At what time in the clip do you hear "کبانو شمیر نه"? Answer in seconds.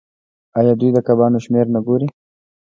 1.07-1.79